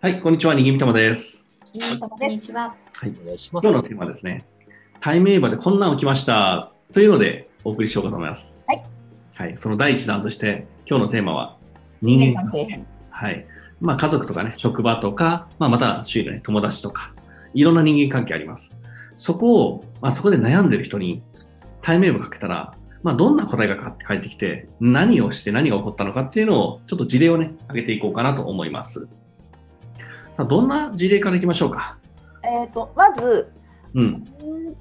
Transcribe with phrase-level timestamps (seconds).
[0.00, 1.44] はい、こんにちは、にぎみたまです。
[1.98, 2.72] こんにちは。
[2.92, 3.68] はい、お願いします。
[3.68, 4.44] 今日のテーマですね。
[5.00, 8.60] 対面場でこんなん起きましたというのでお送りしようかと思います。
[8.68, 8.84] はい。
[9.34, 11.56] はい、その第一弾として、今日のテーマは
[12.00, 12.80] 人間関係。
[13.10, 13.44] はい。
[13.80, 17.12] まあ家族とかね、職場とか、まあまた周囲のね、友達とか、
[17.52, 18.70] いろんな人間関係あります。
[19.16, 21.22] そこを、まあそこで悩んでる人に
[21.82, 22.72] 対面部かけたら、
[23.02, 29.08] まあどんな答えが返ってきて、何をして何が起こったのかっていうのを、ちょっと事例をね、挙げていこうかなと思います。
[30.44, 31.98] どんな事例からいきましょうか？
[32.44, 33.52] えっ、と、まず、
[33.94, 34.04] うん。
[34.06, 34.24] ん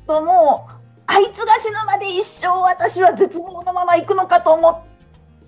[0.06, 0.74] ともう、
[1.08, 4.80] あいつが死ぬまで一生私は絶望のまま行くのかと思っ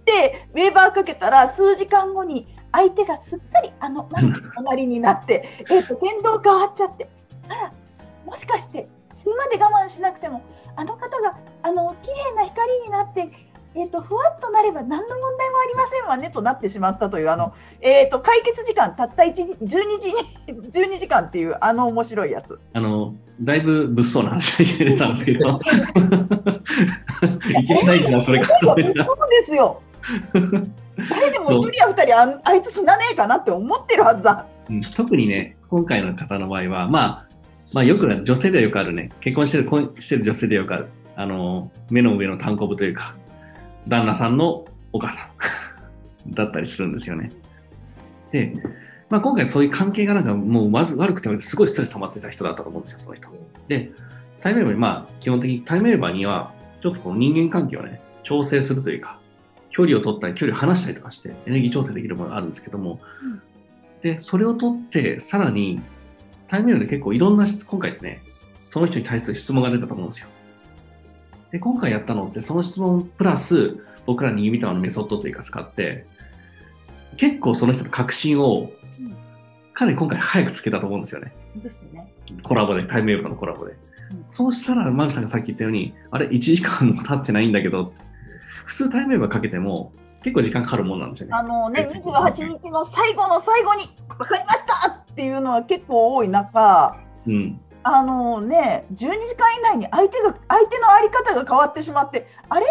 [0.05, 7.09] て、ウェーバーかけたら、数時間後に相手がすっかりあの、なんか隣になって、 えっと、言動変わっちゃって、
[7.49, 7.71] あら、
[8.25, 10.41] もしかして死ぬまで我慢しなくても、
[10.75, 13.29] あの方が、あの、綺麗な光になって、
[13.75, 14.28] えっとふわ
[16.09, 19.73] 題もありませんわねとなってしまったというあの、えっと解決時間たった1 12時
[20.09, 20.15] に
[20.71, 22.59] 12時間っていうあの面白いやつ。
[22.73, 25.59] あの、だいぶ物騒な話が出たんですけど、
[27.59, 28.75] いきなり大事なそれかとそう思。
[29.29, 29.81] ですよ。
[31.09, 34.45] 誰でも一人や二人あんあいつ死なねえかなって思ってるはずだ。
[34.69, 37.25] うん特にね、今回の方の場合は、まあ、
[37.73, 43.15] まあ、よく女性ではよくあるね、結婚してる婚してる女性でよくある、あの、目の上の単行部というか、
[43.87, 45.29] 旦那さんのお母さん
[46.31, 47.31] だったりするんですよね。
[48.31, 48.53] で、
[49.09, 53.27] まあ、今回そういう関係がなんかもうまず悪くてすごいストレス溜まってた人だったと思うんですよ、その人。
[53.67, 53.91] で、
[54.41, 59.19] タイムレバーに、まあ、基本的にタイムレバーには、ちょっとこう人間関係をね、調整するというか、
[59.71, 63.41] 距離を取ったり、距離を離したりとかして、エネルギー調整できるものがあるんですけども、うん
[64.01, 65.81] で、それを取って、さらに、
[66.47, 68.21] タイムレバーで結構いろんな質、今回ですね、
[68.53, 70.27] その人に対する質問が出たと思うんですよ。
[71.51, 73.77] で、今回やったのって、その質問プラス、
[74.09, 76.07] 僕らに弓玉のメソッドというか使って、
[77.15, 79.15] 結構その人の確信をうん、
[79.73, 81.31] かなり今回早くつけたと思うんですよね。
[81.55, 82.11] ですね。
[82.41, 83.73] コラボで、タイムウェーブのコラボで。
[83.73, 87.93] うんそうしたら、マルさんがさっき言ったように、あれ、1時間も経ってないんだけど、
[88.65, 89.91] 普通タイムウェーブかけても、
[90.23, 91.33] 結構時間かかるもんなんですよね。
[91.35, 96.97] あのね、28日の最後の最後に分かりましたっていうのは結構多い中、
[97.27, 97.61] うん。
[97.83, 102.65] あのね、12時間以内に相手が相手のあり方が変わってしまって、あれ？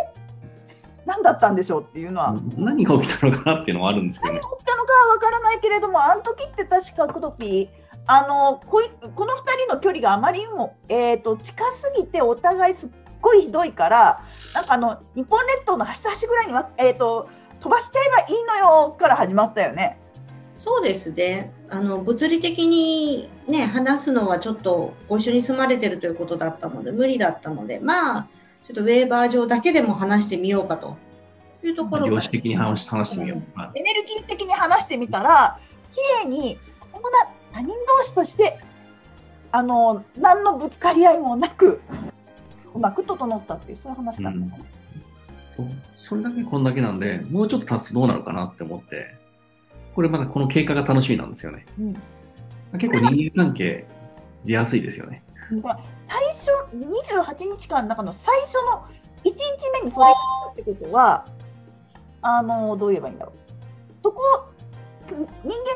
[1.09, 4.57] 何だったんでしょうっていうのは、何が起きたのかなっていうのはあるんですけどね何が。
[4.59, 7.69] 起きたのかは分からないけれども、あの時って確かクドピー、
[8.07, 9.37] あのこいこの2
[9.67, 12.89] 人の距離があまりにも、えー、と近すぎて、お互いすっ
[13.23, 14.23] ごいひどいから、
[14.55, 17.31] なんかあの日本列島の端と端ぐらいには、えー、と
[17.61, 19.99] 飛ばしちゃえばいいのよから始まったよね。
[20.59, 21.55] そうですね。
[21.71, 28.27] あの物理的にね話すのはちょっとご一緒に住まれてるということだったので無理だったので、まあ
[28.69, 30.99] ちょっとウェーバー上だけでも話してみようかと
[31.65, 33.43] いうところから量子的に話し話してみよう。
[33.55, 35.59] まあエネルギー的に話してみたら、
[35.93, 36.59] 綺麗に
[36.93, 38.61] 友達他人同士として
[39.53, 41.81] あの何のぶつかり合いもなく、
[42.75, 44.65] うまく整ったっていう、そういう話だったのかな。
[45.57, 45.67] そう
[46.01, 49.17] それだけこんだけなんで、もうちょっと経つとどうなるかなって思って、
[49.95, 51.65] これまだこの経過が楽しみなんですよね。
[51.79, 51.97] うん
[52.79, 53.87] 結構人間関係
[54.45, 55.23] 出やすいですよね。
[55.53, 58.87] だから最初28日間の中の最初の
[59.25, 59.35] 1日
[59.83, 60.13] 目にそれがあ
[60.53, 61.27] ったってことは
[62.23, 63.39] あのどう言えばいいんだろう。
[64.03, 64.23] そこ
[65.09, 65.27] 人間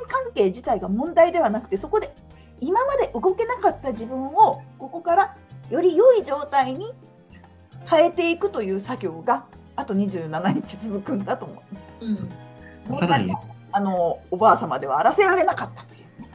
[0.08, 2.14] 関係自体が問題ではなくてそこで
[2.60, 5.36] 今まで動けなかった自分をここから
[5.70, 6.92] より良い状態に
[7.90, 11.62] 変えていくという作業があと27日続くんだと思
[12.00, 12.04] う。
[12.90, 12.98] うん。
[12.98, 13.32] さらに、
[13.72, 15.84] あのおばあ様では荒らせられなかった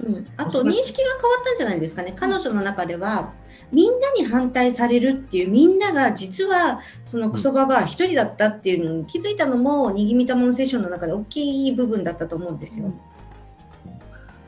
[0.02, 0.06] う。
[0.06, 2.14] うん、あと認識が変わったんじゃないですかね。
[2.16, 3.34] 彼女の中では
[3.72, 12.94] みんなに反対されるっていうみんなが実はそのクソババア一人だったっていうのに気づいたのもにぎみたものセッションの中で大きい部分だったと思うんですよ。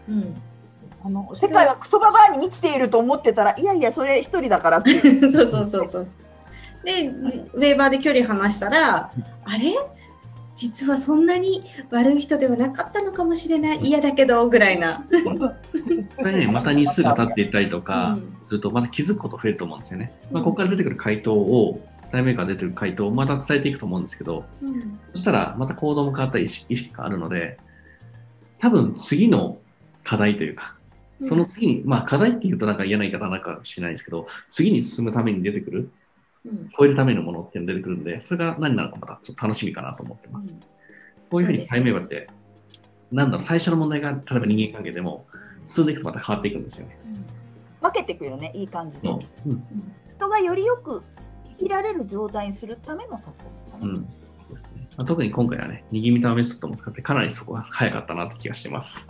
[0.08, 0.36] うん、
[1.04, 4.92] あの世界はクソババアに満ちていると思ってたらいやいやそれ一人だからって
[5.30, 6.08] そうそうそうそう。
[6.84, 9.12] で、ウェーバーで距離離したら、
[9.44, 9.74] あれ？
[10.60, 13.80] 実はそんなに悪い人ではなかったのかもしれない。
[13.80, 15.06] 嫌だけど、ぐらいな。
[16.18, 20.12] これね、また日数が経っていったりとうかんすると、また気づくこと増えると思うんですよね。
[20.32, 21.80] まあ、ここから出てくる回答を、
[22.12, 27.58] タイムメーカーが出てくる回答をまた伝えていくと思うんですけど、うんそしたらまた行動も変わったり意識があるので、
[28.58, 29.60] 多分次の
[30.04, 30.76] 課題というか、
[31.20, 35.92] その次に、まあ課題っていうとなんか嫌な言い方なんかしないですけど、次に進むために出てくる、うん
[36.78, 40.48] 超えるためのものっていうのが出てくるんで、それが何なのかまたちょっと楽しみかなと思ってます。
[41.30, 42.30] こういうふうにタイムメーカーって、
[43.12, 45.26] なんだろう、最初の問題が例えば人間関係でも、
[45.66, 46.98] 進んでいくとまた変わっていくんですよね。
[47.82, 49.08] 分けていくよねいい感じで。
[49.08, 49.50] そう。
[49.50, 49.64] うん。
[50.18, 51.04] 人がよりよく
[51.58, 53.32] 生きられる状態にするための作
[53.80, 53.96] 法うん。
[53.96, 54.02] そ
[54.52, 54.88] うですね。
[54.98, 59.08] まあ、特に今回はね、握り見たメソッドも使ってかなりそこが早かったなって気がしてます。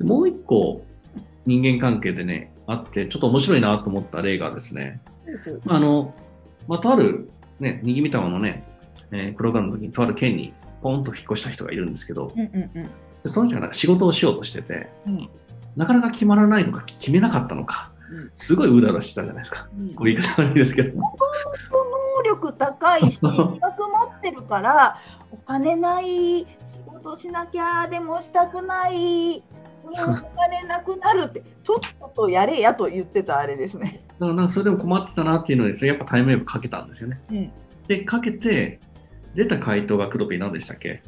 [0.00, 0.84] もう一個、
[1.46, 5.13] 人間関係でね、あって、ちょっと面白いなと思った例がですね、ま
[5.66, 6.14] あ、あの、
[6.68, 7.30] まあ、とある、
[7.60, 8.64] ね、にぎみたまのね、
[9.10, 12.90] えープログラムの時にとある県にポンと引っ越した人がいるんですけど、うんうんうん。
[13.22, 15.28] でその人がなんか仕事をしようとしてて、うん。
[15.76, 18.30] なかなか決まらないのか、決めなかったのか、うん。
[18.34, 19.68] すごいうだうだしてたじゃないですか。
[19.78, 19.94] うん。
[19.94, 21.00] こういう言い方悪いですけど。
[22.16, 23.58] 能力高いし、資格持
[24.18, 24.98] ってるから、
[25.30, 26.06] お金ない、
[26.38, 26.46] 仕
[26.86, 29.42] 事しなきゃでもしたくない、
[29.84, 34.02] もうお金なくなるって、ちょっとやれやと言ってたあれですね。
[34.18, 37.20] だからなんかそれでも困ってたなっていうので、やっぱタイムウェーブかけたんですよね。
[37.30, 37.52] うん。
[37.86, 38.80] で、かけて、
[39.34, 41.02] 出た回答がクドピー何でしたっけ、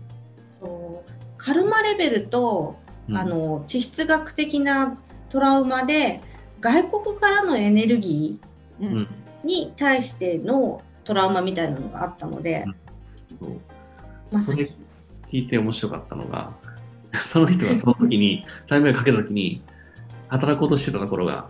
[0.58, 2.76] そうカルマレベルと、
[3.08, 3.16] うん。
[3.16, 4.98] あの地質学的な
[5.30, 6.20] トラウマで
[6.60, 8.40] 外国からのエネルギ
[8.80, 8.92] ううん。
[8.98, 9.08] ん、ー
[9.46, 12.64] に対してのトラウマみたいなのがあったので、
[13.38, 13.60] そう。
[14.32, 14.58] まさに。
[14.58, 14.70] それ
[15.28, 16.52] 聞いて面白かったのが、
[17.28, 19.62] その人がその時に、タイムウェーブかけた時に、
[20.28, 21.48] 働こうとしてたところが、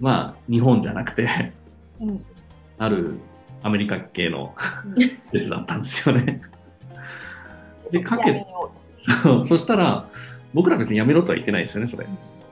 [0.00, 1.52] まあ、日本じゃなくて、
[2.00, 2.24] うん
[2.78, 3.14] ある
[3.62, 4.56] アメリカ系の
[4.98, 6.42] 施設だったんですよね。
[7.92, 8.44] でかけ
[9.22, 10.08] そうそしたら、
[10.52, 12.04] 僕ら別に辞めろとは言ってないですよね、それ。
[12.04, 12.08] い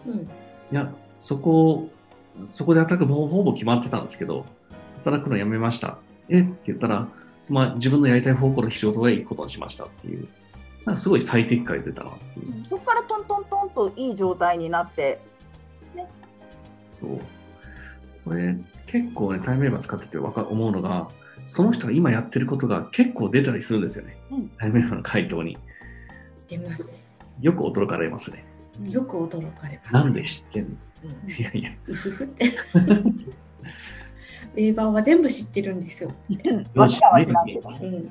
[0.06, 0.28] うん
[0.70, 1.90] や、そこ、
[2.54, 4.46] そこで働くほぼほぼ決まってたんですけど、
[5.04, 5.98] 働くの辞めました。
[6.28, 6.40] え？
[6.40, 7.08] って言ったら、
[7.48, 10.28] まあ、自分のやりたい方向の仕事がいいことにしましたっていう、
[10.86, 12.60] なんかすごい最適解出たなっていう。
[12.60, 15.20] うそこからトントントンといい状態になって、
[16.92, 17.20] そう。
[18.24, 18.56] これ、
[18.86, 21.08] 結構ね、タイムウェーバー使っててわか思うのが、
[21.46, 24.16] その人が今やってることが結構出たりするんですよね。
[24.30, 25.58] うんタイムウェーバーの回答に。
[26.48, 27.18] 出ます。
[27.40, 28.44] よく驚かれますね。
[28.84, 29.94] よく驚かれます。
[29.94, 30.70] なんで知ってんの？
[31.24, 31.70] うんいやいや。
[31.86, 32.46] うふふって。
[32.46, 36.12] ウェーバーは全部知ってるんですよ。
[36.74, 37.86] わしらは知らんけどう。
[37.86, 38.10] ん。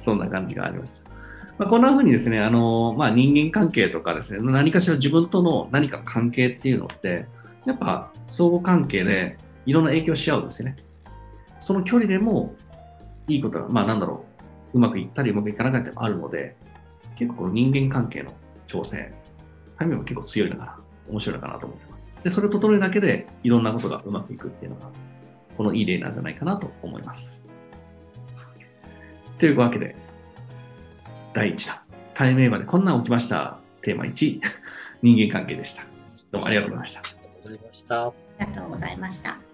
[0.00, 1.11] そんな感じがありました。
[1.58, 7.26] まあ、こんな風にですね、あのまあ、人間関係とかですね、何かしら自分との何か関係っていうのって、
[7.66, 10.76] やっぱ相互関係でいろんな影響し合うんですよね。
[11.58, 12.54] その距離でも
[13.28, 14.24] いいことが、まあなんだろ
[14.72, 16.56] う、うまくいったりうまくいかなかったりもあるので、
[17.14, 18.32] 結構この人間関係の
[18.66, 19.12] 調整、
[19.78, 22.24] タイムも結構強いのかな、面白いのかなと思ってます。
[22.24, 24.88] で、それを整えるだけでいろんなことがうまくいくっていうのが、
[25.56, 27.40] このいい例なんじゃないかなと思います。
[29.38, 29.94] というわけで、
[31.32, 31.80] 第1弾、
[32.14, 33.58] タイムエーバーでこんなん起きました。
[33.80, 34.40] テーマ1、
[35.02, 35.84] 人間関係でした。
[36.30, 37.00] どうもありがとうございました。
[37.00, 38.06] ありがとうございました。
[38.06, 39.51] ありがとうございました。